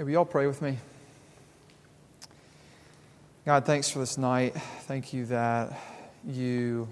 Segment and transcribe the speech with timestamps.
[0.00, 0.78] Hey, will y'all pray with me?
[3.44, 4.54] God, thanks for this night.
[4.86, 5.78] Thank you that
[6.26, 6.88] you,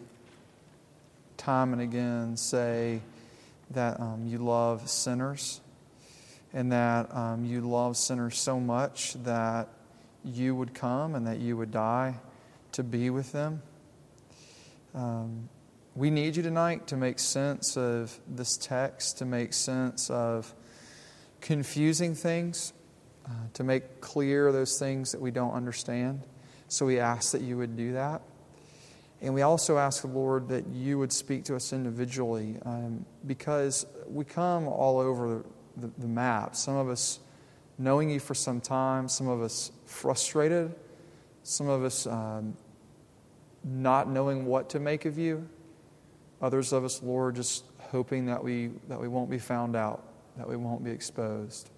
[1.39, 3.00] time and again, say
[3.71, 5.63] that um, you love sinners
[6.52, 9.68] and that um, you love sinners so much that
[10.22, 12.14] you would come and that you would die
[12.72, 13.62] to be with them.
[14.95, 15.48] Um,
[15.95, 20.52] we need you tonight to make sense of this text, to make sense of
[21.40, 22.75] confusing things,
[23.29, 26.23] uh, to make clear those things that we don't understand.
[26.69, 28.23] So we ask that you would do that.
[29.21, 33.84] And we also ask the Lord that you would speak to us individually um, because
[34.06, 35.42] we come all over
[35.77, 36.55] the, the map.
[36.55, 37.19] Some of us
[37.78, 40.74] knowing you for some time, some of us frustrated,
[41.42, 42.56] some of us um,
[43.64, 45.48] not knowing what to make of you,
[46.41, 50.05] others of us, Lord, just hoping that we, that we won't be found out,
[50.36, 51.70] that we won't be exposed.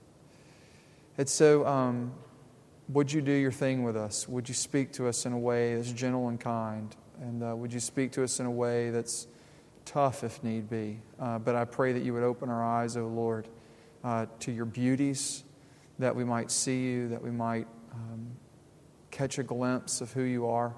[1.21, 2.15] And so, um,
[2.89, 4.27] would you do your thing with us?
[4.27, 6.97] Would you speak to us in a way that's gentle and kind?
[7.21, 9.27] And uh, would you speak to us in a way that's
[9.85, 10.99] tough if need be?
[11.19, 13.49] Uh, but I pray that you would open our eyes, O oh Lord,
[14.03, 15.45] uh, to your beauties,
[15.99, 18.29] that we might see you, that we might um,
[19.11, 20.75] catch a glimpse of who you are,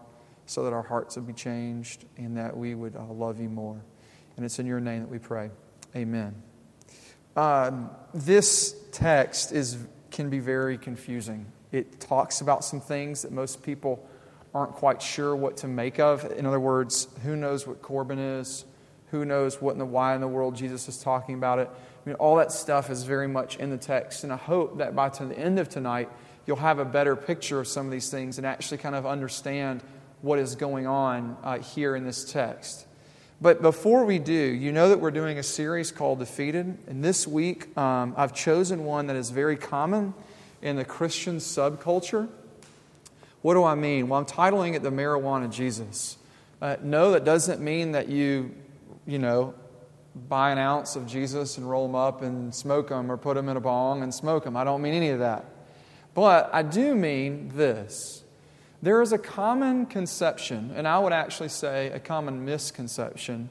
[0.46, 3.80] so that our hearts would be changed and that we would uh, love you more.
[4.36, 5.50] And it's in your name that we pray.
[5.94, 6.34] Amen.
[7.36, 9.78] Um, this text is,
[10.12, 11.50] can be very confusing.
[11.72, 14.06] It talks about some things that most people
[14.54, 16.30] aren't quite sure what to make of.
[16.32, 18.64] In other words, who knows what Corban is?
[19.10, 21.68] Who knows what in the why in the world Jesus is talking about it?
[21.70, 24.94] I mean, all that stuff is very much in the text, and I hope that
[24.94, 26.08] by the end of tonight,
[26.46, 29.82] you'll have a better picture of some of these things and actually kind of understand
[30.20, 32.86] what is going on uh, here in this text.
[33.42, 37.26] But before we do, you know that we're doing a series called Defeated, and this
[37.26, 40.14] week um, I've chosen one that is very common
[40.62, 42.28] in the Christian subculture.
[43.40, 44.08] What do I mean?
[44.08, 46.18] Well, I'm titling it The Marijuana Jesus.
[46.60, 48.54] Uh, no, that doesn't mean that you,
[49.08, 49.54] you know,
[50.28, 53.48] buy an ounce of Jesus and roll them up and smoke them or put them
[53.48, 54.56] in a bong and smoke them.
[54.56, 55.46] I don't mean any of that.
[56.14, 58.21] But I do mean this.
[58.82, 63.48] There is a common conception, and I would actually say a common misconception,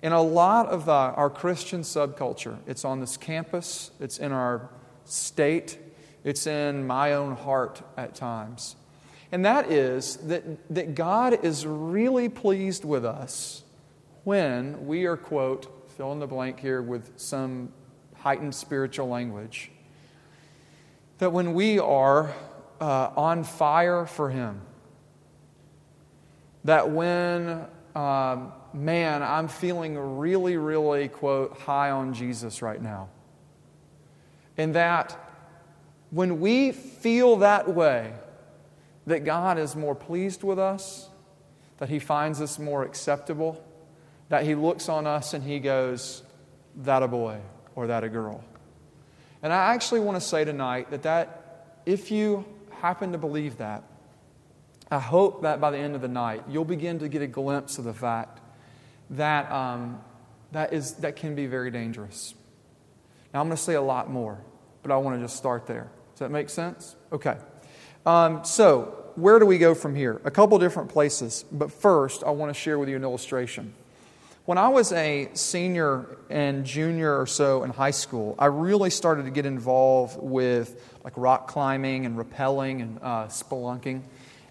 [0.00, 2.56] in a lot of the, our Christian subculture.
[2.68, 4.70] It's on this campus, it's in our
[5.04, 5.76] state,
[6.22, 8.76] it's in my own heart at times.
[9.32, 13.64] And that is that, that God is really pleased with us
[14.22, 17.72] when we are, quote, fill in the blank here with some
[18.14, 19.72] heightened spiritual language,
[21.18, 22.32] that when we are
[22.80, 24.60] uh, on fire for Him,
[26.64, 33.08] that when, um, man, I'm feeling really, really, quote, high on Jesus right now,
[34.56, 35.16] and that
[36.10, 38.12] when we feel that way,
[39.06, 41.08] that God is more pleased with us,
[41.78, 43.62] that He finds us more acceptable,
[44.28, 46.22] that He looks on us and He goes,
[46.76, 47.38] that a boy
[47.74, 48.44] or that a girl.
[49.42, 52.44] And I actually want to say tonight that, that if you
[52.80, 53.84] happen to believe that,
[54.90, 57.78] I hope that by the end of the night, you'll begin to get a glimpse
[57.78, 58.40] of the fact
[59.10, 60.00] that um,
[60.52, 62.34] that, is, that can be very dangerous.
[63.32, 64.38] Now, I'm going to say a lot more,
[64.82, 65.90] but I want to just start there.
[66.12, 66.96] Does that make sense?
[67.12, 67.36] Okay.
[68.04, 70.20] Um, so, where do we go from here?
[70.24, 71.44] A couple different places.
[71.52, 73.74] But first, I want to share with you an illustration.
[74.50, 79.26] When I was a senior and junior or so in high school, I really started
[79.26, 84.02] to get involved with like rock climbing and rappelling and uh, spelunking.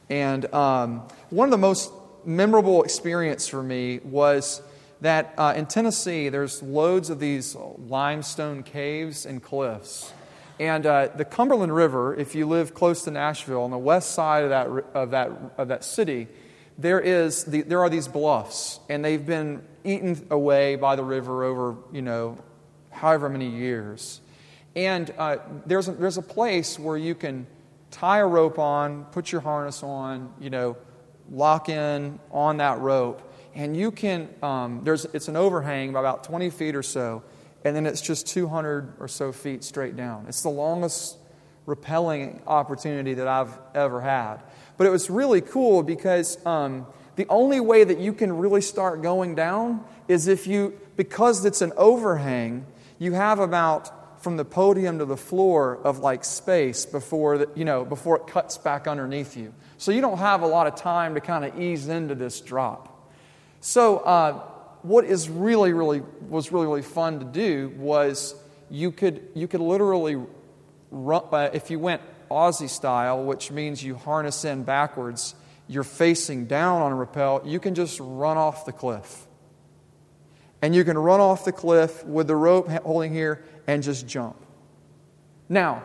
[0.10, 1.92] And um, one of the most
[2.24, 4.62] memorable experience for me was
[5.02, 10.14] that uh, in Tennessee, there's loads of these limestone caves and cliffs.
[10.62, 14.46] And uh, the Cumberland River, if you live close to Nashville, on the west side
[14.46, 16.30] of that, of that, of that city,
[16.80, 21.44] there, is the, there are these bluffs, and they've been eaten away by the river
[21.44, 22.38] over, you know,
[22.90, 24.22] however many years.
[24.76, 27.48] And uh, there's, a, there's a place where you can
[27.92, 30.78] tie a rope on, put your harness on, you know,
[31.30, 36.24] lock in on that rope, and you can, um, there's, it's an overhang by about
[36.24, 37.24] 20 feet or so,
[37.66, 40.25] and then it's just 200 or so feet straight down.
[40.30, 41.18] It's the longest
[41.68, 44.38] rappelling opportunity that I've ever had.
[44.80, 46.88] But it was really cool because um,
[47.18, 51.62] the only way that you can really start going down is if you, because it's
[51.62, 52.66] an overhang,
[52.98, 57.66] you have about from the podium to the floor of like space before the, you
[57.66, 59.54] know before it cuts back underneath you.
[59.78, 63.12] So you don't have a lot of time to kind of ease into this drop.
[63.60, 64.34] So uh,
[64.84, 68.34] what is really, really was really, really fun to do was
[68.70, 70.16] you could you could literally
[70.90, 75.36] run, uh, if you went Aussie style, which means you harness in backwards,
[75.68, 79.28] you're facing down on a rappel, you can just run off the cliff.
[80.62, 84.36] And you can run off the cliff with the rope holding here and just jump.
[85.48, 85.84] Now,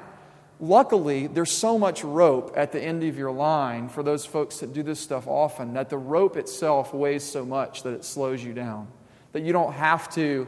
[0.59, 4.73] luckily, there's so much rope at the end of your line for those folks that
[4.73, 8.53] do this stuff often that the rope itself weighs so much that it slows you
[8.53, 8.89] down.
[9.33, 10.47] That you don't have to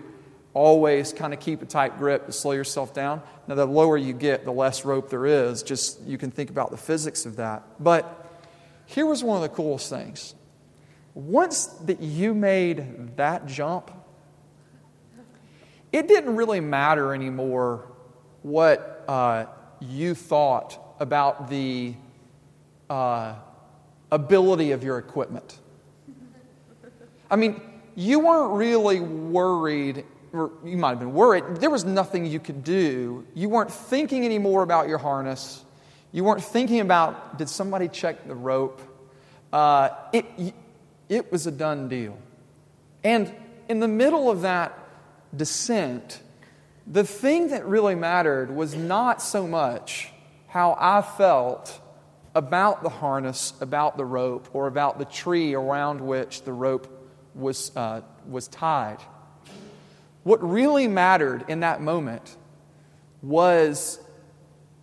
[0.56, 3.20] always kind of keep a tight grip to slow yourself down.
[3.46, 5.62] Now, the lower you get, the less rope there is.
[5.62, 7.62] Just you can think about the physics of that.
[7.78, 8.26] But
[8.86, 10.34] here was one of the coolest things.
[11.12, 13.90] Once that you made that jump,
[15.92, 17.84] it didn't really matter anymore
[18.40, 19.44] what uh,
[19.80, 21.94] you thought about the
[22.88, 23.34] uh,
[24.10, 25.58] ability of your equipment.
[27.30, 27.60] I mean,
[27.94, 30.04] you weren't really worried,
[30.64, 31.44] you might have been worried.
[31.56, 33.26] There was nothing you could do.
[33.34, 35.64] You weren't thinking anymore about your harness.
[36.12, 38.80] You weren't thinking about, did somebody check the rope?
[39.52, 40.24] Uh, it,
[41.08, 42.16] it was a done deal.
[43.04, 43.32] And
[43.68, 44.78] in the middle of that
[45.36, 46.20] descent,
[46.86, 50.12] the thing that really mattered was not so much
[50.46, 51.80] how I felt
[52.34, 56.86] about the harness, about the rope, or about the tree around which the rope
[57.34, 58.98] was, uh, was tied.
[60.26, 62.36] What really mattered in that moment
[63.22, 64.00] was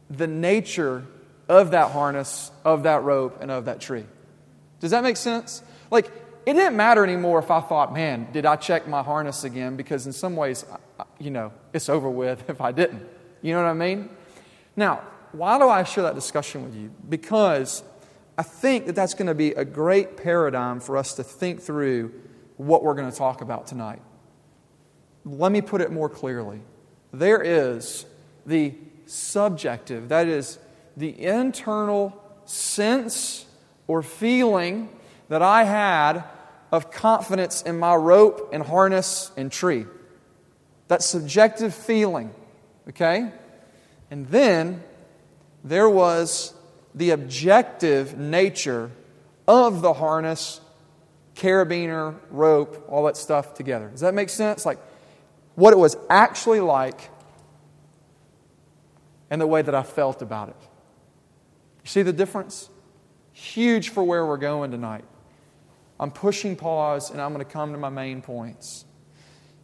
[0.09, 1.05] the nature
[1.49, 4.05] of that harness, of that rope, and of that tree.
[4.79, 5.61] Does that make sense?
[5.91, 6.05] Like,
[6.45, 9.75] it didn't matter anymore if I thought, man, did I check my harness again?
[9.75, 10.63] Because in some ways,
[11.19, 13.05] you know, it's over with if I didn't.
[13.41, 14.09] You know what I mean?
[14.77, 15.01] Now,
[15.33, 16.89] why do I share that discussion with you?
[17.09, 17.83] Because
[18.37, 22.13] I think that that's going to be a great paradigm for us to think through
[22.55, 23.99] what we're going to talk about tonight.
[25.25, 26.61] Let me put it more clearly.
[27.11, 28.05] There is
[28.45, 28.73] the
[29.05, 30.59] subjective, that is,
[30.97, 33.45] the internal sense
[33.87, 34.89] or feeling
[35.29, 36.23] that I had
[36.71, 39.85] of confidence in my rope and harness and tree.
[40.87, 42.33] That subjective feeling,
[42.89, 43.31] okay?
[44.11, 44.83] And then
[45.63, 46.53] there was
[46.93, 48.91] the objective nature
[49.47, 50.61] of the harness,
[51.35, 53.89] carabiner, rope, all that stuff together.
[53.89, 54.65] Does that make sense?
[54.65, 54.79] Like
[55.55, 57.09] what it was actually like
[59.29, 60.55] and the way that I felt about it.
[61.83, 62.69] You see the difference?
[63.33, 65.05] Huge for where we're going tonight.
[65.99, 68.85] I'm pushing pause and I'm going to come to my main points.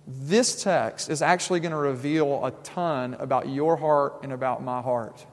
[0.08, 4.82] This text is actually going to reveal a ton about your heart and about my
[4.82, 5.26] heart.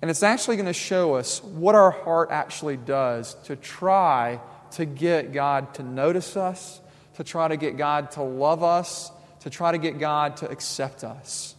[0.00, 4.40] And it's actually going to show us what our heart actually does to try
[4.72, 6.80] to get God to notice us,
[7.14, 11.04] to try to get God to love us, to try to get God to accept
[11.04, 11.54] us,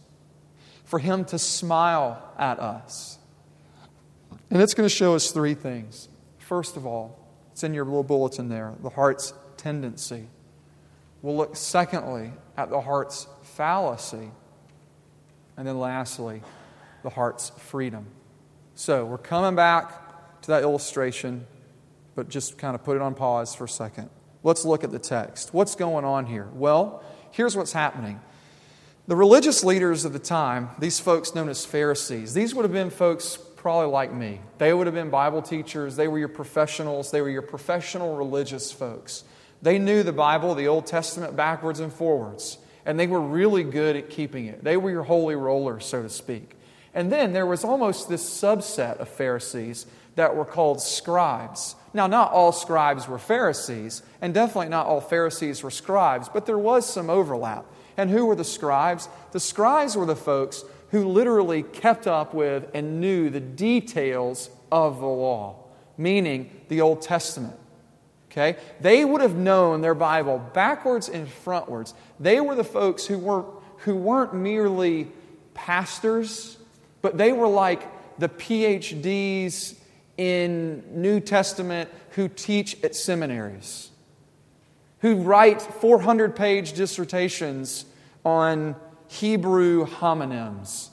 [0.84, 3.18] for Him to smile at us.
[4.50, 6.08] And it's going to show us three things.
[6.38, 7.18] First of all,
[7.52, 10.28] it's in your little bulletin there the heart's tendency.
[11.22, 14.30] We'll look, secondly, at the heart's fallacy.
[15.56, 16.42] And then lastly,
[17.02, 18.06] the heart's freedom.
[18.74, 21.46] So we're coming back to that illustration,
[22.14, 24.10] but just kind of put it on pause for a second.
[24.42, 25.54] Let's look at the text.
[25.54, 26.48] What's going on here?
[26.52, 28.20] Well, here's what's happening.
[29.08, 32.90] The religious leaders of the time, these folks known as Pharisees, these would have been
[32.90, 34.40] folks probably like me.
[34.58, 38.70] They would have been Bible teachers, they were your professionals, they were your professional religious
[38.70, 39.24] folks.
[39.60, 43.96] They knew the Bible, the Old Testament, backwards and forwards, and they were really good
[43.96, 44.62] at keeping it.
[44.62, 46.56] They were your holy rollers, so to speak.
[46.94, 51.76] And then there was almost this subset of Pharisees that were called scribes.
[51.94, 56.58] Now, not all scribes were Pharisees, and definitely not all Pharisees were scribes, but there
[56.58, 57.66] was some overlap.
[57.96, 59.08] And who were the scribes?
[59.32, 65.00] The scribes were the folks who literally kept up with and knew the details of
[65.00, 65.56] the law,
[65.98, 67.54] meaning the Old Testament.
[68.30, 68.56] Okay?
[68.80, 71.92] They would have known their Bible backwards and frontwards.
[72.18, 75.08] They were the folks who weren't, who weren't merely
[75.52, 76.56] pastors,
[77.02, 77.86] but they were like
[78.18, 79.74] the PhDs
[80.16, 83.90] in New Testament who teach at seminaries,
[85.00, 87.86] who write 400 page dissertations
[88.24, 88.76] on
[89.08, 90.88] Hebrew homonyms.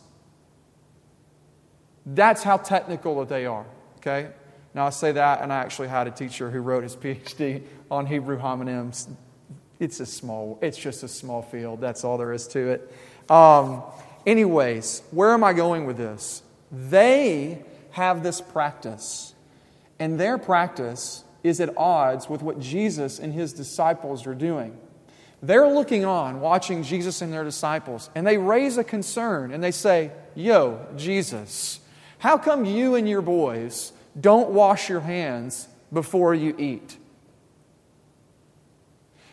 [2.06, 3.66] That's how technical that they are,
[3.98, 4.30] okay?
[4.74, 8.06] Now, I say that, and I actually had a teacher who wrote his PhD on
[8.06, 9.10] Hebrew homonyms.
[9.80, 11.82] It's a small, it's just a small field.
[11.82, 12.94] That's all there is to it.
[13.32, 13.84] Um,
[14.26, 16.42] anyways, where am I going with this?
[16.72, 17.64] They
[18.00, 19.36] have this practice,
[20.00, 24.78] and their practice is at odds with what Jesus and his disciples are doing.
[25.42, 29.72] They're looking on, watching Jesus and their disciples, and they raise a concern and they
[29.72, 31.80] say, Yo, Jesus,
[32.20, 36.98] how come you and your boys don't wash your hands before you eat?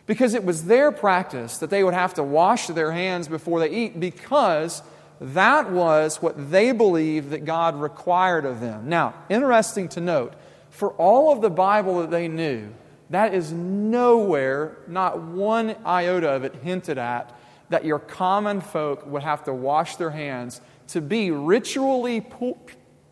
[0.07, 3.71] Because it was their practice that they would have to wash their hands before they
[3.71, 4.83] eat because
[5.21, 8.89] that was what they believed that God required of them.
[8.89, 10.35] Now, interesting to note,
[10.71, 12.69] for all of the Bible that they knew,
[13.11, 17.35] that is nowhere, not one iota of it hinted at,
[17.69, 22.59] that your common folk would have to wash their hands to be ritually pu-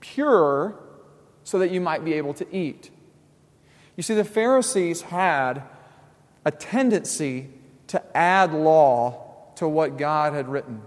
[0.00, 0.78] pure
[1.42, 2.90] so that you might be able to eat.
[3.96, 5.62] You see, the Pharisees had
[6.44, 7.48] a tendency
[7.88, 10.82] to add law to what God had written.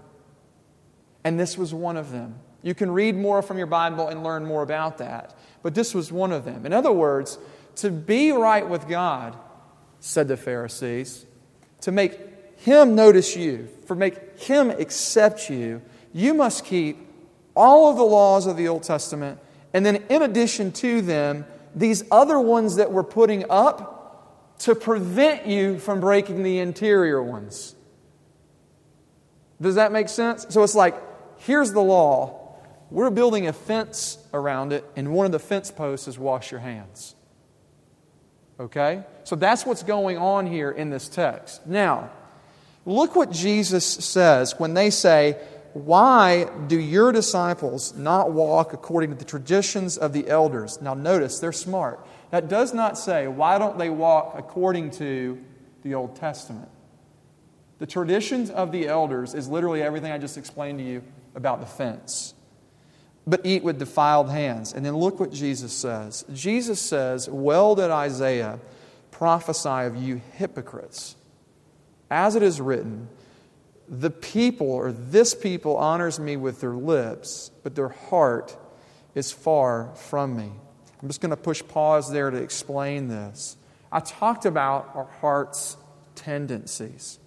[1.28, 2.36] And this was one of them.
[2.62, 5.36] You can read more from your Bible and learn more about that.
[5.62, 6.64] But this was one of them.
[6.64, 7.38] In other words,
[7.76, 9.36] to be right with God,
[10.00, 11.26] said the Pharisees,
[11.82, 12.18] to make
[12.56, 15.82] Him notice you, for make Him accept you,
[16.14, 16.96] you must keep
[17.54, 19.38] all of the laws of the Old Testament,
[19.74, 21.44] and then in addition to them,
[21.74, 27.74] these other ones that we're putting up to prevent you from breaking the interior ones.
[29.60, 30.46] Does that make sense?
[30.48, 30.94] So it's like,
[31.38, 32.56] here's the law.
[32.90, 36.60] We're building a fence around it, and one of the fence posts is wash your
[36.60, 37.14] hands.
[38.58, 39.04] Okay?
[39.24, 41.66] So that's what's going on here in this text.
[41.66, 42.10] Now,
[42.86, 45.36] look what Jesus says when they say,
[45.74, 50.80] Why do your disciples not walk according to the traditions of the elders?
[50.80, 52.04] Now, notice, they're smart.
[52.30, 55.38] That does not say, Why don't they walk according to
[55.82, 56.70] the Old Testament?
[57.78, 61.02] The traditions of the elders is literally everything I just explained to you
[61.38, 62.34] about the fence
[63.28, 64.72] but eat with defiled hands.
[64.72, 66.24] And then look what Jesus says.
[66.32, 68.58] Jesus says, Well did Isaiah
[69.10, 71.14] prophesy of you hypocrites.
[72.10, 73.08] As it is written,
[73.86, 78.56] the people or this people honors me with their lips, but their heart
[79.14, 80.50] is far from me.
[81.02, 83.56] I'm just going to push pause there to explain this.
[83.92, 85.76] I talked about our heart's
[86.14, 87.18] tendencies.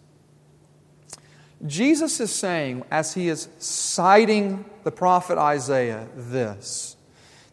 [1.66, 6.96] Jesus is saying, as he is citing the prophet Isaiah, this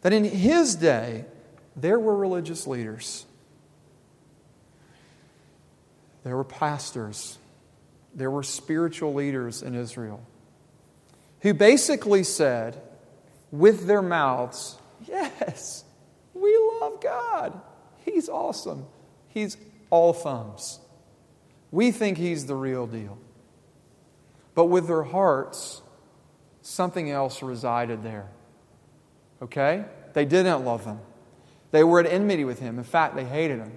[0.03, 1.25] that in his day,
[1.77, 3.27] there were religious leaders,
[6.25, 7.39] there were pastors,
[8.15, 10.23] there were spiritual leaders in Israel
[11.41, 12.81] who basically said
[13.51, 15.85] with their mouths, Yes,
[16.35, 17.61] we love God.
[18.05, 18.87] He's awesome.
[19.29, 19.57] He's
[19.91, 20.81] all thumbs.
[21.71, 23.19] We think He's the real deal.
[24.59, 25.83] But with their hearts,
[26.63, 28.27] something else resided there.
[29.41, 29.85] Okay?
[30.15, 30.99] They didn't love him.
[31.71, 32.77] They were at enmity with him.
[32.77, 33.71] In fact, they hated him.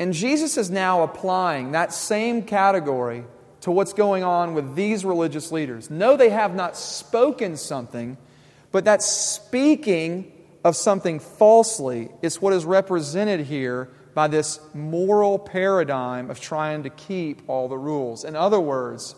[0.00, 3.22] And Jesus is now applying that same category
[3.60, 5.90] to what's going on with these religious leaders.
[5.90, 8.16] No, they have not spoken something,
[8.72, 10.32] but that speaking
[10.64, 16.90] of something falsely is what is represented here by this moral paradigm of trying to
[16.90, 18.24] keep all the rules.
[18.24, 19.14] In other words,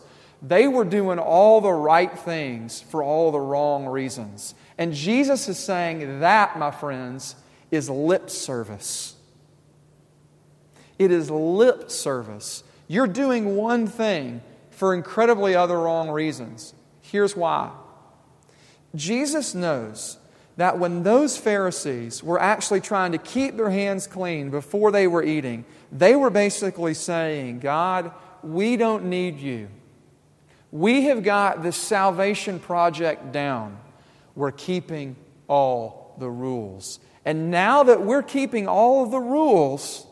[0.47, 4.53] they were doing all the right things for all the wrong reasons.
[4.77, 7.35] And Jesus is saying that, my friends,
[7.71, 9.15] is lip service.
[10.99, 12.63] It is lip service.
[12.87, 16.73] You're doing one thing for incredibly other wrong reasons.
[17.01, 17.71] Here's why
[18.93, 20.17] Jesus knows
[20.57, 25.23] that when those Pharisees were actually trying to keep their hands clean before they were
[25.23, 28.11] eating, they were basically saying, God,
[28.41, 29.67] we don't need you.
[30.75, 33.79] We have got the salvation project down.
[34.35, 35.15] We're keeping
[35.47, 36.99] all the rules.
[37.23, 40.05] And now that we're keeping all of the rules,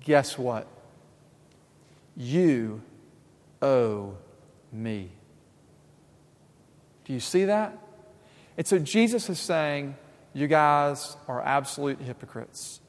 [0.00, 0.66] guess what?
[2.16, 2.80] You
[3.60, 4.16] owe
[4.72, 5.10] me.
[7.04, 7.78] Do you see that?
[8.56, 9.94] And so Jesus is saying,
[10.32, 12.80] You guys are absolute hypocrites.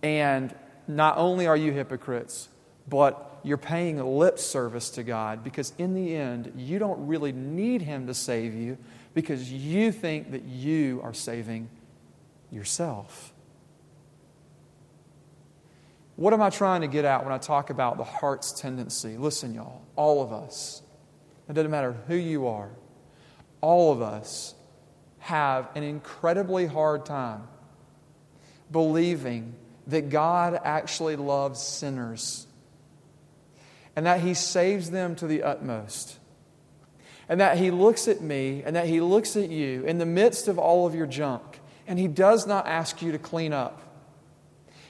[0.00, 0.54] And
[0.86, 2.50] not only are you hypocrites,
[2.88, 7.80] but you're paying lip service to God because in the end, you don't really need
[7.80, 8.76] Him to save you
[9.14, 11.70] because you think that you are saving
[12.50, 13.32] yourself.
[16.16, 19.16] What am I trying to get at when I talk about the heart's tendency?
[19.16, 20.82] Listen, y'all, all of us,
[21.48, 22.70] it doesn't matter who you are,
[23.60, 24.56] all of us
[25.20, 27.46] have an incredibly hard time
[28.72, 29.54] believing
[29.86, 32.46] that God actually loves sinners
[33.96, 36.18] and that He saves them to the utmost.
[37.28, 40.46] And that He looks at me and that He looks at you in the midst
[40.46, 43.82] of all of your junk, and He does not ask you to clean up.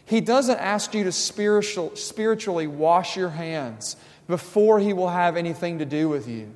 [0.04, 3.96] He doesn't ask you to spiritual, spiritually wash your hands
[4.26, 6.52] before He will have anything to do with you.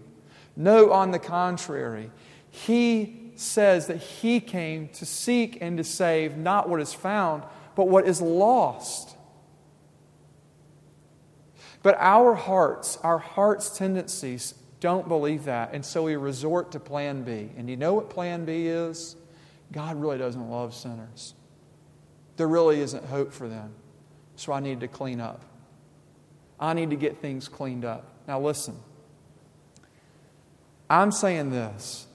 [0.56, 2.10] No, on the contrary,
[2.50, 7.88] He says that He came to seek and to save not what is found, but
[7.88, 9.16] what is lost.
[11.82, 17.22] But our hearts, our heart's tendencies don't believe that, and so we resort to plan
[17.22, 17.50] B.
[17.56, 19.16] And you know what plan B is?
[19.72, 21.34] God really doesn't love sinners.
[22.36, 23.74] There really isn't hope for them.
[24.36, 25.44] So I need to clean up.
[26.58, 28.10] I need to get things cleaned up.
[28.26, 28.76] Now, listen.
[30.88, 32.06] I'm saying this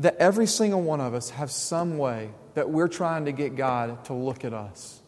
[0.00, 4.04] that every single one of us have some way that we're trying to get God
[4.04, 5.00] to look at us.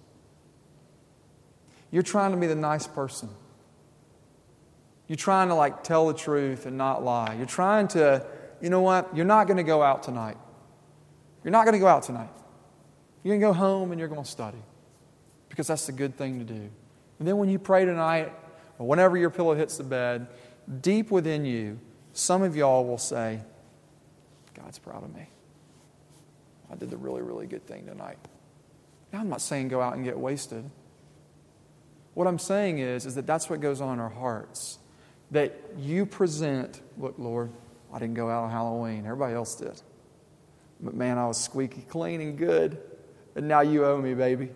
[1.90, 3.29] You're trying to be the nice person.
[5.11, 7.35] You're trying to like tell the truth and not lie.
[7.35, 8.25] You're trying to,
[8.61, 9.09] you know what?
[9.12, 10.37] You're not going to go out tonight.
[11.43, 12.31] You're not going to go out tonight.
[13.25, 14.62] You're going to go home and you're going to study
[15.49, 16.71] because that's the good thing to do.
[17.19, 18.33] And then when you pray tonight,
[18.79, 20.29] or whenever your pillow hits the bed,
[20.81, 21.81] deep within you,
[22.12, 23.40] some of y'all will say,
[24.55, 25.26] God's proud of me.
[26.71, 28.19] I did the really, really good thing tonight.
[29.12, 30.71] Now, I'm not saying go out and get wasted.
[32.14, 34.79] What I'm saying is, is that that's what goes on in our hearts
[35.30, 37.50] that you present, look, Lord,
[37.92, 39.04] I didn't go out on Halloween.
[39.04, 39.80] Everybody else did.
[40.80, 42.80] But man, I was squeaky clean and good.
[43.34, 44.50] And now you owe me, baby.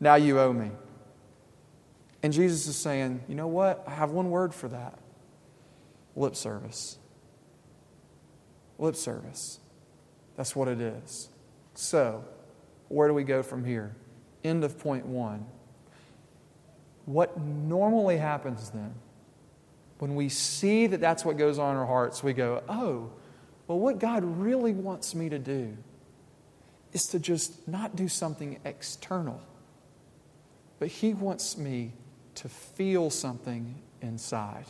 [0.00, 0.70] Now you owe me.
[2.22, 3.84] And Jesus is saying, you know what?
[3.86, 4.98] I have one word for that
[6.14, 6.98] lip service.
[8.78, 9.58] Lip service.
[10.36, 11.28] That's what it is.
[11.74, 12.24] So,
[12.88, 13.94] where do we go from here?
[14.44, 15.46] End of point one.
[17.04, 18.94] What normally happens then,
[19.98, 23.10] when we see that that's what goes on in our hearts, we go, oh,
[23.66, 25.76] well, what God really wants me to do
[26.92, 29.40] is to just not do something external,
[30.78, 31.92] but He wants me
[32.36, 34.66] to feel something inside.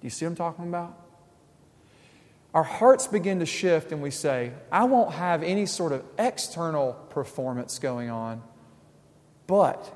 [0.00, 1.00] Do you see what I'm talking about?
[2.52, 6.92] Our hearts begin to shift and we say, I won't have any sort of external
[7.10, 8.42] performance going on.
[9.46, 9.92] But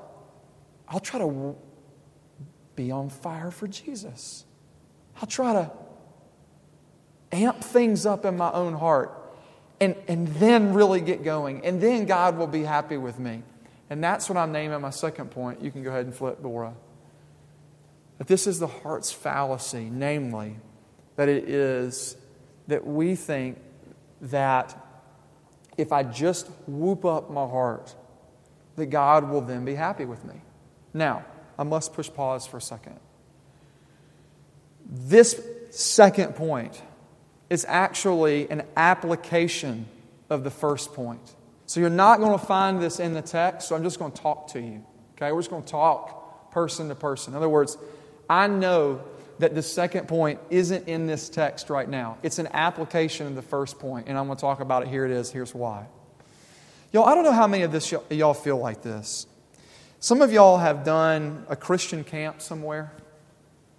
[0.87, 1.55] I'll try to
[2.75, 4.45] be on fire for Jesus.
[5.21, 5.71] I'll try to
[7.31, 9.11] amp things up in my own heart
[9.79, 11.65] and, and then really get going.
[11.65, 13.43] And then God will be happy with me.
[13.89, 15.61] And that's what I'm naming my second point.
[15.61, 16.73] You can go ahead and flip, Bora.
[18.17, 20.57] That this is the heart's fallacy, namely,
[21.15, 22.17] that it is
[22.67, 23.57] that we think
[24.21, 24.77] that
[25.77, 27.95] if I just whoop up my heart,
[28.79, 30.35] that God will then be happy with me.
[30.93, 31.25] Now,
[31.57, 32.99] I must push pause for a second.
[34.89, 35.39] This
[35.69, 36.81] second point
[37.49, 39.85] is actually an application
[40.29, 41.35] of the first point.
[41.65, 44.21] So you're not going to find this in the text, so I'm just going to
[44.21, 44.83] talk to you.
[45.15, 45.31] Okay?
[45.31, 47.33] We're just going to talk person to person.
[47.33, 47.77] In other words,
[48.29, 49.03] I know
[49.39, 52.17] that the second point isn't in this text right now.
[52.23, 54.89] It's an application of the first point, and I'm going to talk about it.
[54.89, 55.31] Here it is.
[55.31, 55.85] Here's why.
[56.91, 59.27] Y'all, I don't know how many of this y'all feel like this.
[59.99, 62.91] Some of y'all have done a Christian camp somewhere.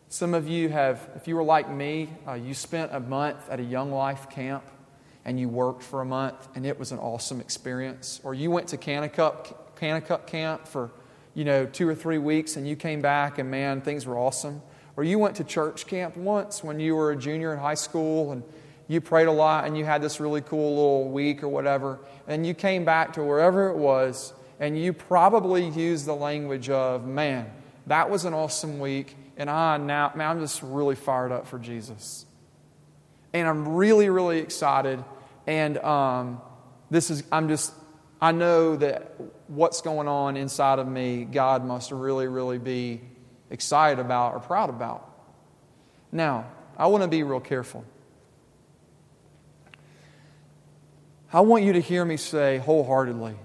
[0.08, 3.58] Some of you have, if you were like me, uh, you spent a month at
[3.58, 4.62] a Young Life camp
[5.24, 8.20] and you worked for a month and it was an awesome experience.
[8.22, 10.92] Or you went to Kanakuk, Kanakuk camp for,
[11.34, 14.62] you know, two or three weeks and you came back and man, things were awesome.
[14.96, 18.30] Or you went to church camp once when you were a junior in high school
[18.30, 18.44] and
[18.90, 22.44] you prayed a lot and you had this really cool little week or whatever, and
[22.44, 27.48] you came back to wherever it was, and you probably used the language of, man,
[27.86, 31.56] that was an awesome week, and I now, man, I'm just really fired up for
[31.56, 32.26] Jesus.
[33.32, 35.04] And I'm really, really excited,
[35.46, 36.40] and um,
[36.90, 37.72] this is, I'm just,
[38.20, 39.14] I know that
[39.46, 43.02] what's going on inside of me, God must really, really be
[43.50, 45.08] excited about or proud about.
[46.10, 47.84] Now, I want to be real careful.
[51.32, 53.36] I want you to hear me say wholeheartedly,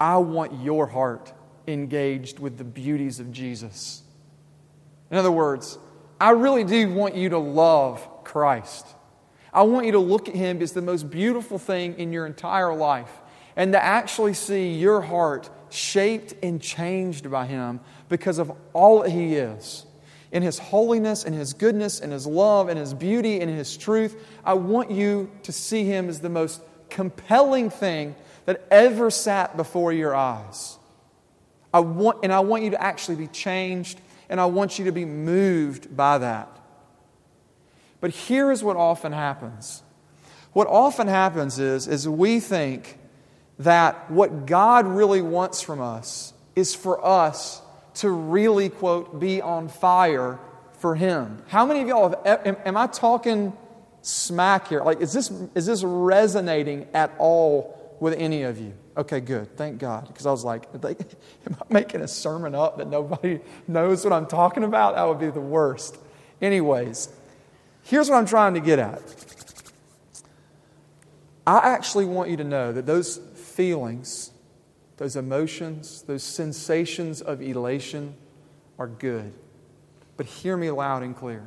[0.00, 1.32] I want your heart
[1.68, 4.02] engaged with the beauties of Jesus.
[5.10, 5.78] In other words,
[6.18, 8.86] I really do want you to love Christ.
[9.52, 12.74] I want you to look at Him as the most beautiful thing in your entire
[12.74, 13.10] life
[13.56, 19.10] and to actually see your heart shaped and changed by Him because of all that
[19.10, 19.84] He is.
[20.30, 24.26] In His holiness and His goodness and His love and His beauty and His truth,
[24.42, 29.92] I want you to see Him as the most compelling thing that ever sat before
[29.92, 30.78] your eyes.
[31.72, 34.92] I want, and I want you to actually be changed, and I want you to
[34.92, 36.48] be moved by that.
[38.00, 39.82] But here is what often happens.
[40.52, 42.98] What often happens is, is we think
[43.58, 47.62] that what God really wants from us is for us
[47.94, 50.38] to really, quote, be on fire
[50.78, 51.42] for Him.
[51.48, 53.56] How many of y'all have, am, am I talking
[54.02, 54.82] smack here?
[54.82, 58.74] Like, is this, is this resonating at all with any of you?
[58.96, 59.56] Okay, good.
[59.56, 60.08] Thank God.
[60.08, 64.26] Because I was like, am I making a sermon up that nobody knows what I'm
[64.26, 64.96] talking about?
[64.96, 65.96] That would be the worst.
[66.40, 67.08] Anyways,
[67.84, 69.00] here's what I'm trying to get at.
[71.46, 74.30] I actually want you to know that those feelings,
[74.96, 78.14] those emotions, those sensations of elation
[78.78, 79.32] are good.
[80.16, 81.44] But hear me loud and clear.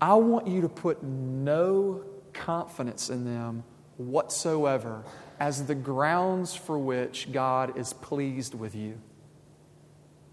[0.00, 3.64] I want you to put no confidence in them
[3.96, 5.04] whatsoever
[5.40, 8.98] as the grounds for which God is pleased with you.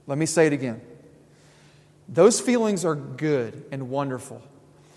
[0.08, 0.82] Let me say it again.
[2.08, 4.42] Those feelings are good and wonderful,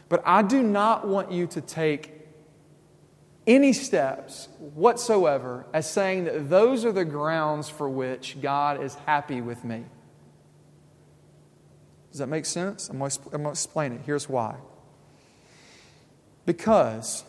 [0.08, 2.12] but I do not want you to take
[3.46, 9.40] any steps whatsoever as saying that those are the grounds for which God is happy
[9.40, 9.84] with me.
[12.10, 12.88] Does that make sense?
[12.88, 14.00] I'm going to explain it.
[14.06, 14.56] Here's why.
[16.46, 17.24] Because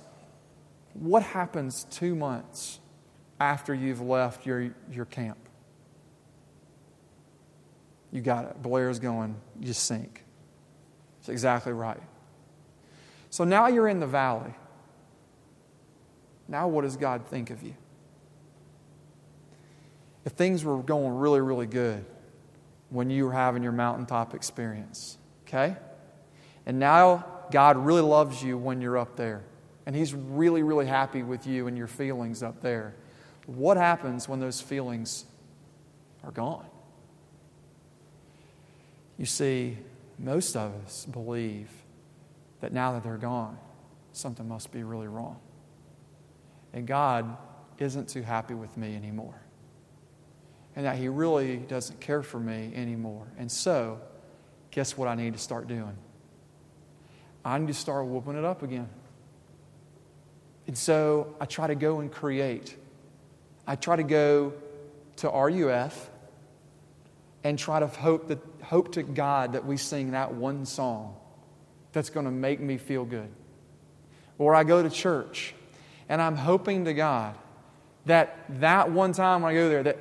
[0.93, 2.79] what happens two months
[3.39, 5.37] after you've left your, your camp?
[8.11, 8.61] You got it.
[8.61, 10.23] Blair's going, you sink.
[11.19, 12.01] That's exactly right.
[13.29, 14.53] So now you're in the valley.
[16.47, 17.75] Now, what does God think of you?
[20.25, 22.05] If things were going really, really good
[22.89, 25.75] when you were having your mountaintop experience, okay?
[26.65, 29.43] And now God really loves you when you're up there.
[29.85, 32.95] And He's really, really happy with you and your feelings up there.
[33.45, 35.25] What happens when those feelings
[36.23, 36.65] are gone?
[39.17, 39.77] You see,
[40.17, 41.69] most of us believe
[42.61, 43.57] that now that they're gone,
[44.13, 45.39] something must be really wrong.
[46.73, 47.37] And God
[47.79, 49.41] isn't too happy with me anymore.
[50.79, 53.27] And that He really doesn't care for me anymore.
[53.37, 53.99] And so,
[54.71, 55.97] guess what I need to start doing?
[57.43, 58.87] I need to start whooping it up again.
[60.67, 62.77] And so I try to go and create.
[63.67, 64.53] I try to go
[65.17, 66.09] to RUF
[67.43, 71.17] and try to hope, that, hope to God that we sing that one song
[71.91, 73.27] that's going to make me feel good.
[74.37, 75.53] Or I go to church
[76.07, 77.37] and I'm hoping to God
[78.05, 79.97] that that one time when I go there, that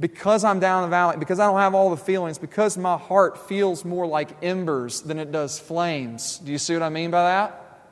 [0.00, 3.46] because I'm down the valley, because I don't have all the feelings, because my heart
[3.46, 6.38] feels more like embers than it does flames.
[6.38, 7.82] Do you see what I mean by that?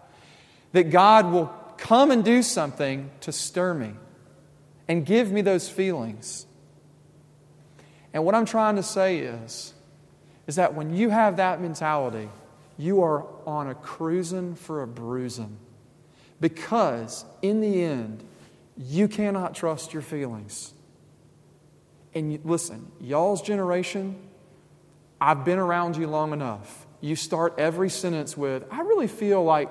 [0.72, 3.92] That God will come and do something to stir me
[4.88, 6.46] and give me those feelings.
[8.14, 9.74] And what I'm trying to say is,
[10.46, 12.30] is that when you have that mentality,
[12.78, 15.58] you are on a cruising for a bruising.
[16.40, 18.24] Because in the end,
[18.78, 20.72] you cannot trust your feelings.
[22.18, 24.16] And listen, y'all's generation,
[25.20, 26.86] I've been around you long enough.
[27.00, 29.68] You start every sentence with, I really feel like,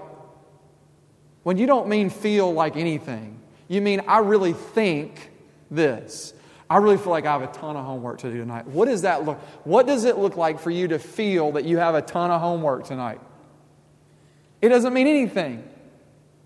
[1.43, 5.31] when you don't mean feel like anything, you mean, I really think
[5.69, 6.33] this.
[6.69, 8.65] I really feel like I have a ton of homework to do tonight.
[8.67, 9.39] What does that look?
[9.65, 12.39] What does it look like for you to feel that you have a ton of
[12.39, 13.19] homework tonight?
[14.61, 15.67] It doesn't mean anything.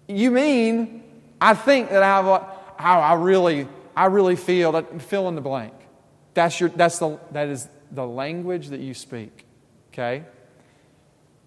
[0.07, 1.03] You mean,
[1.39, 5.35] I think that I have a, how I really, I really feel that fill in
[5.35, 5.73] the blank.
[6.33, 9.45] That's your that's the that is the language that you speak.
[9.91, 10.23] Okay?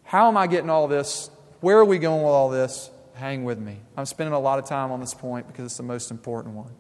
[0.05, 1.31] How am I getting all this?
[1.61, 2.90] Where are we going with all this?
[3.14, 3.79] Hang with me.
[3.97, 6.73] I'm spending a lot of time on this point because it's the most important one.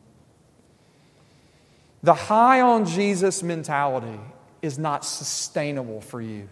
[2.02, 4.20] The high on Jesus mentality
[4.60, 6.48] is not sustainable for you.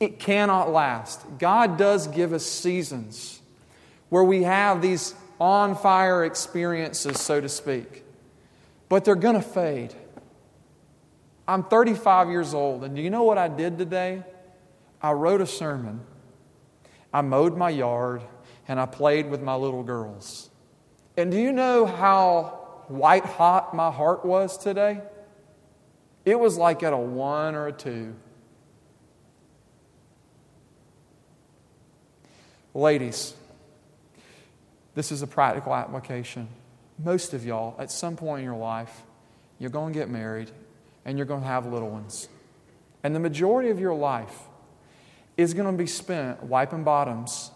[0.00, 1.20] It cannot last.
[1.38, 3.40] God does give us seasons
[4.08, 8.02] where we have these on fire experiences, so to speak.
[8.88, 9.94] But they're going to fade.
[11.46, 14.22] I'm 35 years old, and do you know what I did today?
[15.02, 16.00] I wrote a sermon.
[17.12, 18.22] I mowed my yard,
[18.68, 20.50] and I played with my little girls.
[21.16, 25.00] And do you know how white hot my heart was today?
[26.24, 28.14] It was like at a one or a two.
[32.74, 33.34] Ladies,
[34.94, 36.48] this is a practical application.
[37.02, 39.02] Most of y'all, at some point in your life,
[39.58, 40.50] you're going to get married
[41.10, 42.28] and you're going to have little ones.
[43.02, 44.42] And the majority of your life
[45.36, 47.50] is going to be spent wiping bottoms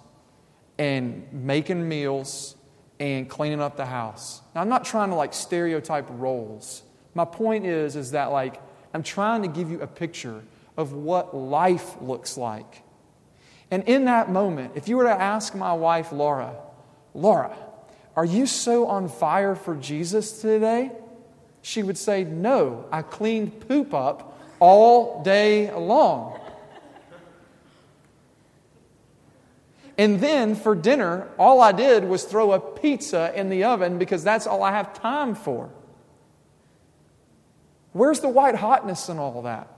[0.77, 2.57] and making meals
[2.99, 4.43] and cleaning up the house.
[4.57, 6.83] Now, I'm not trying to like stereotype roles.
[7.15, 8.61] My point is, is that like
[8.93, 10.43] I'm trying to give you a picture
[10.77, 12.83] of what life looks like.
[13.71, 16.57] And in that moment, if you were to ask my wife, Laura,
[17.15, 17.57] Laura,
[18.17, 20.91] Are you so on fire for Jesus today?
[21.65, 26.39] She would say, No, I cleaned poop up all day long.
[29.97, 34.23] And then for dinner, all I did was throw a pizza in the oven because
[34.23, 35.71] that's all I have time for.
[37.93, 39.69] Where's the white hotness in all that?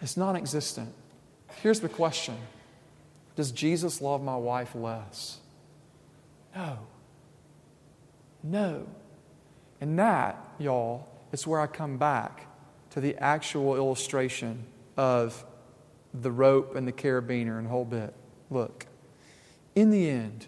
[0.00, 0.94] It's non existent.
[1.60, 2.38] Here's the question
[3.36, 5.36] Does Jesus love my wife less?
[6.56, 6.78] No.
[8.42, 8.86] No.
[9.82, 12.46] And that, y'all, is where I come back
[12.90, 14.64] to the actual illustration
[14.96, 15.44] of
[16.14, 18.14] the rope and the carabiner and the whole bit.
[18.50, 18.86] Look,
[19.74, 20.46] in the end,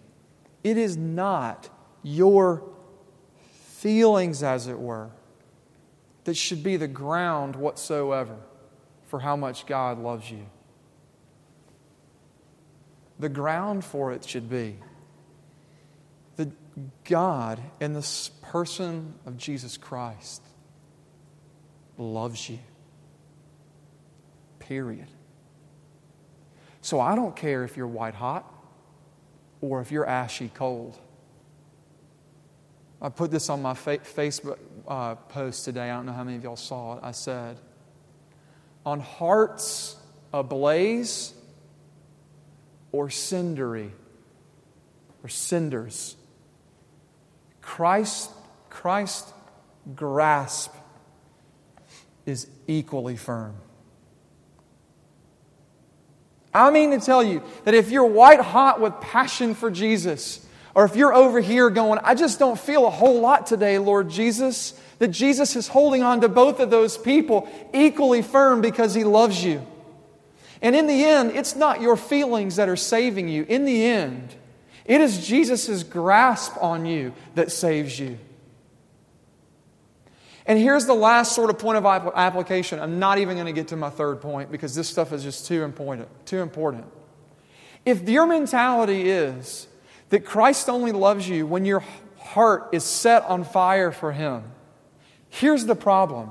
[0.63, 1.71] it is not
[2.03, 2.63] your
[3.85, 5.11] feelings, as it were,
[6.25, 8.37] that should be the ground whatsoever
[9.07, 10.47] for how much God loves you.
[13.19, 14.77] The ground for it should be
[16.37, 16.49] that
[17.05, 20.43] God, in the person of Jesus Christ,
[21.97, 22.59] loves you.
[24.59, 25.07] Period.
[26.81, 28.53] So I don't care if you're white hot
[29.61, 30.99] or if you're ashy cold.
[33.01, 34.59] I put this on my fa- Facebook
[34.89, 35.91] uh, post today.
[35.91, 37.01] I don't know how many of y'all saw it.
[37.03, 37.59] I said,
[38.85, 39.97] On hearts
[40.33, 41.35] ablaze
[42.93, 43.91] or cindery
[45.23, 46.17] or cinders,
[47.65, 48.31] Christ,
[48.69, 49.33] Christ
[49.97, 50.73] grasp
[52.27, 53.57] is equally firm.
[56.53, 60.85] I mean to tell you that if you're white hot with passion for Jesus, or
[60.85, 64.79] if you're over here going, I just don't feel a whole lot today, Lord Jesus,
[64.99, 69.43] that Jesus is holding on to both of those people equally firm because he loves
[69.43, 69.67] you.
[70.63, 73.45] And in the end, it's not your feelings that are saving you.
[73.49, 74.35] In the end,
[74.85, 78.19] it is Jesus' grasp on you that saves you.
[80.47, 82.79] And here's the last sort of point of application.
[82.79, 85.47] I'm not even going to get to my third point because this stuff is just
[85.47, 86.09] too important.
[86.27, 86.85] Too important.
[87.87, 89.67] If your mentality is
[90.11, 91.83] that Christ only loves you when your
[92.19, 94.43] heart is set on fire for Him,
[95.31, 96.31] here's the problem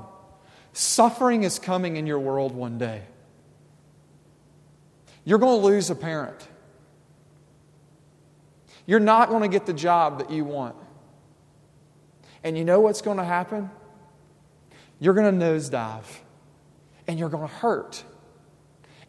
[0.72, 3.02] suffering is coming in your world one day.
[5.24, 6.48] You're going to lose a parent.
[8.86, 10.76] You're not going to get the job that you want.
[12.42, 13.70] And you know what's going to happen?
[15.04, 16.04] you're going to nosedive
[17.06, 18.02] and you're going to hurt.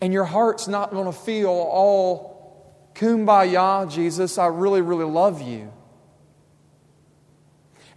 [0.01, 5.71] And your heart's not going to feel all kumbaya, Jesus, I really, really love you.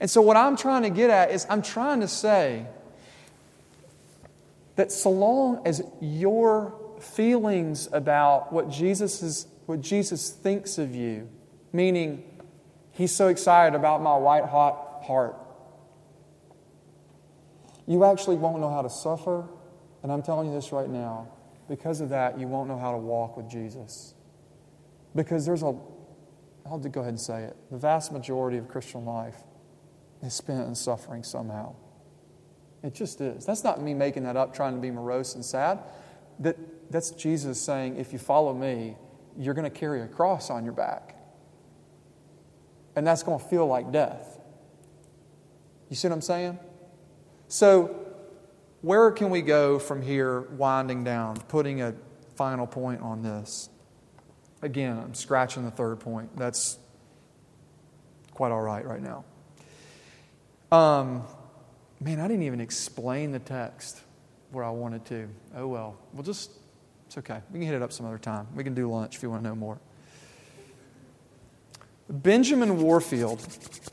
[0.01, 2.67] And so, what I'm trying to get at is, I'm trying to say
[4.77, 11.29] that so long as your feelings about what Jesus, is, what Jesus thinks of you,
[11.73, 12.25] meaning,
[12.93, 15.37] he's so excited about my white hot heart,
[17.87, 19.49] you actually won't know how to suffer.
[20.03, 21.29] And I'm telling you this right now.
[21.69, 24.15] Because of that, you won't know how to walk with Jesus.
[25.15, 25.75] Because there's a,
[26.67, 29.37] I'll go ahead and say it, the vast majority of Christian life
[30.23, 31.75] is spent in suffering somehow.
[32.83, 33.45] It just is.
[33.45, 35.81] That's not me making that up, trying to be morose and sad.
[36.39, 36.57] That,
[36.91, 38.97] that's Jesus saying, if you follow me,
[39.37, 41.17] you're going to carry a cross on your back.
[42.99, 44.41] And that's going to feel like death.
[45.89, 46.59] You see what I'm saying?
[47.47, 47.95] So,
[48.83, 51.95] where can we go from here, winding down, putting a
[52.35, 53.69] final point on this?
[54.63, 56.37] Again, I'm scratching the third point.
[56.37, 56.77] That's
[58.33, 59.25] quite all right right now.
[60.77, 61.23] Um,
[62.01, 64.01] man, I didn't even explain the text
[64.51, 65.29] where I wanted to.
[65.55, 65.97] Oh well.
[66.13, 66.51] We'll just,
[67.07, 67.43] it's okay.
[67.53, 68.49] We can hit it up some other time.
[68.57, 69.79] We can do lunch if you want to know more.
[72.09, 73.41] Benjamin Warfield,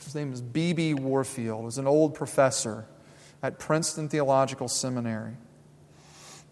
[0.04, 0.94] his name is B.B.
[0.94, 2.86] Warfield, was an old professor
[3.44, 5.34] at Princeton Theological Seminary.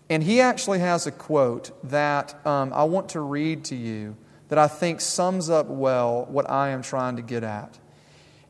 [0.10, 4.17] And he actually has a quote that um, I want to read to you
[4.49, 7.80] that I think sums up well what I am trying to get at.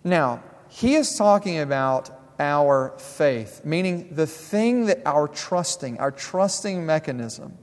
[0.04, 6.84] Now, he is talking about our faith, meaning the thing that our trusting, our trusting
[6.84, 7.58] mechanism.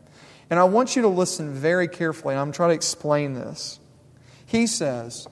[0.48, 3.80] And I want you to listen very carefully, and I'm trying to explain this.
[4.46, 5.26] He says,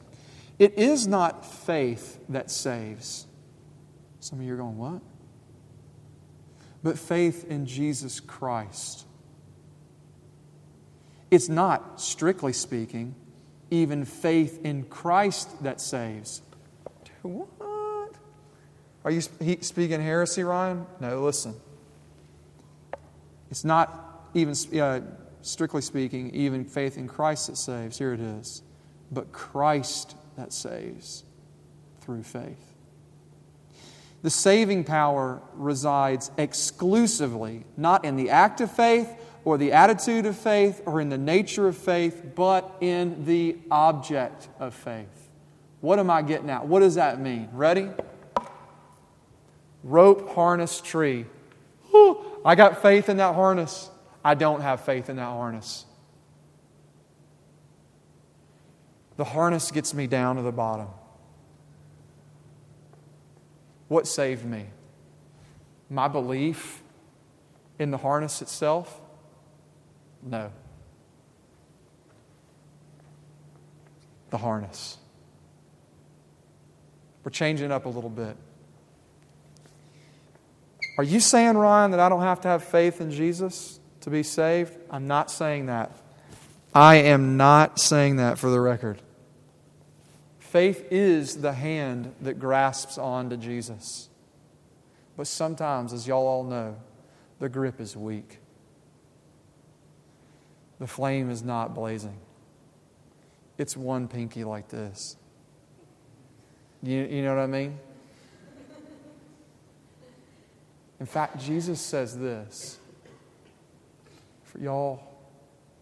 [0.58, 3.26] It is not faith that saves.
[4.20, 5.02] Some of you are going, What?
[6.82, 9.04] but faith in Jesus Christ.
[11.30, 13.14] It's not, strictly speaking,
[13.70, 16.40] even faith in Christ that saves.
[17.22, 17.48] What?
[19.04, 20.86] Are you speaking heresy, Ryan?
[21.00, 21.54] No, listen.
[23.50, 25.00] It's not even, uh,
[25.42, 27.98] strictly speaking, even faith in Christ that saves.
[27.98, 28.62] Here it is.
[29.10, 31.24] But Christ that saves.
[32.00, 32.74] through faith.
[34.22, 39.12] The saving power resides exclusively not in the act of faith
[39.44, 44.48] or the attitude of faith or in the nature of faith, but in the object
[44.58, 45.28] of faith.
[45.82, 46.66] What am I getting at?
[46.66, 47.50] What does that mean?
[47.52, 47.90] Ready?
[49.84, 51.26] Rope, harness, tree.
[52.44, 53.90] I got faith in that harness.
[54.24, 55.84] I don't have faith in that harness.
[59.18, 60.86] The harness gets me down to the bottom.
[63.88, 64.66] What saved me?
[65.90, 66.82] My belief
[67.80, 69.00] in the harness itself?
[70.22, 70.52] No.
[74.30, 74.98] The harness.
[77.24, 78.36] We're changing up a little bit.
[80.96, 84.22] Are you saying, Ryan, that I don't have to have faith in Jesus to be
[84.22, 84.76] saved?
[84.90, 85.90] I'm not saying that.
[86.72, 89.00] I am not saying that for the record.
[90.48, 94.08] Faith is the hand that grasps on to Jesus.
[95.14, 96.74] But sometimes, as y'all all know,
[97.38, 98.38] the grip is weak.
[100.78, 102.16] The flame is not blazing.
[103.58, 105.18] It's one pinky like this.
[106.82, 107.78] You, you know what I mean?
[110.98, 112.78] In fact, Jesus says this
[114.44, 115.02] for y'all,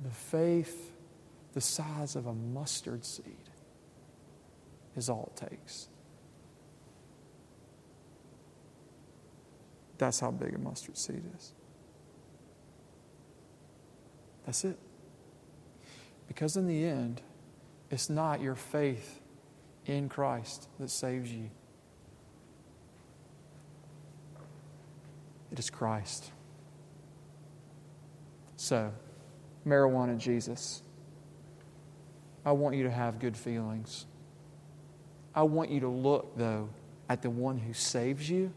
[0.02, 0.90] the faith
[1.52, 3.45] the size of a mustard seed
[4.96, 5.88] is all it takes.
[9.98, 11.52] That's how big a mustard seed is.
[14.44, 14.78] That's it.
[16.28, 17.22] Because in the end,
[17.90, 19.20] it's not your faith
[19.86, 21.50] in Christ that saves you,
[25.52, 26.32] it is Christ.
[28.56, 28.92] So,
[29.66, 30.82] marijuana Jesus,
[32.44, 34.06] I want you to have good feelings.
[35.36, 36.70] I want you to look, though,
[37.10, 38.52] at the one who saves you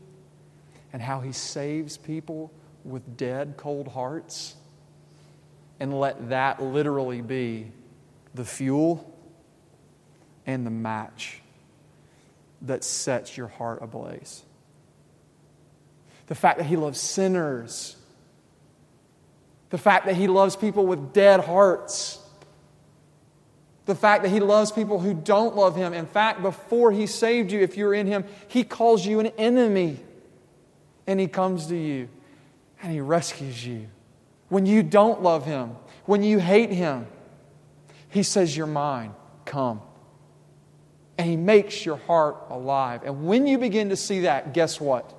[0.94, 2.52] and how he saves people
[2.86, 4.56] with dead, cold hearts.
[5.82, 7.72] And let that literally be
[8.34, 9.14] the fuel
[10.46, 11.42] and the match
[12.62, 14.44] that sets your heart ablaze.
[16.28, 17.98] The fact that he loves sinners,
[19.70, 22.19] the fact that he loves people with dead hearts
[23.90, 25.94] the fact that He loves people who don't love Him.
[25.94, 29.98] In fact, before He saved you, if you're in Him, He calls you an enemy.
[31.08, 32.08] And He comes to you
[32.82, 33.88] and He rescues you.
[34.48, 35.72] When you don't love Him,
[36.06, 37.08] when you hate Him,
[38.10, 39.14] He says, You're mine.
[39.44, 39.82] Come.
[41.18, 43.02] And He makes your heart alive.
[43.04, 45.12] And when you begin to see that, guess what?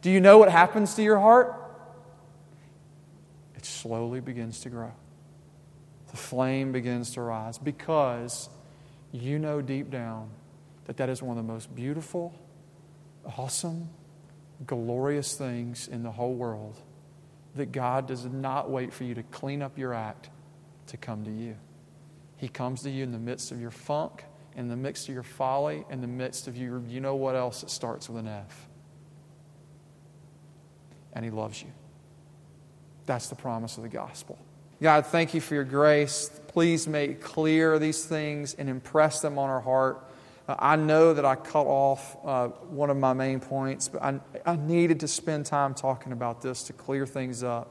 [0.00, 1.54] Do you know what happens to your heart?
[3.56, 4.92] It slowly begins to grow
[6.16, 8.48] the flame begins to rise because
[9.12, 10.30] you know deep down
[10.86, 12.34] that that is one of the most beautiful,
[13.36, 13.90] awesome,
[14.66, 16.80] glorious things in the whole world.
[17.56, 20.30] That God does not wait for you to clean up your act
[20.86, 21.54] to come to you.
[22.38, 24.24] He comes to you in the midst of your funk,
[24.56, 27.60] in the midst of your folly, in the midst of your, you know what else
[27.60, 28.68] that starts with an F.
[31.12, 31.72] And He loves you.
[33.04, 34.38] That's the promise of the gospel.
[34.82, 36.30] God, thank you for your grace.
[36.48, 40.04] Please make clear these things and impress them on our heart.
[40.46, 44.20] Uh, I know that I cut off uh, one of my main points, but I,
[44.44, 47.70] I needed to spend time talking about this to clear things up.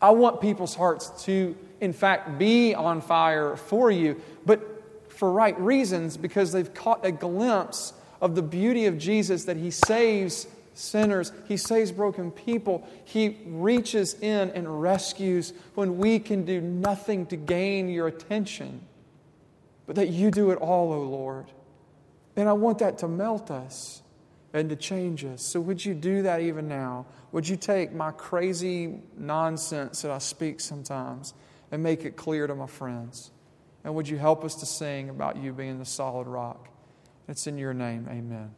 [0.00, 5.58] I want people's hearts to, in fact, be on fire for you, but for right
[5.58, 11.32] reasons because they've caught a glimpse of the beauty of Jesus that He saves sinners.
[11.46, 12.86] He saves broken people.
[13.04, 18.82] He reaches in and rescues when we can do nothing to gain your attention,
[19.86, 21.46] but that you do it all, O oh Lord.
[22.36, 24.02] And I want that to melt us
[24.52, 25.42] and to change us.
[25.42, 27.06] So, would you do that even now?
[27.32, 31.34] Would you take my crazy nonsense that I speak sometimes
[31.72, 33.30] and make it clear to my friends?
[33.82, 36.68] And would you help us to sing about you being the solid rock?
[37.28, 38.06] It's in your name.
[38.08, 38.54] Amen.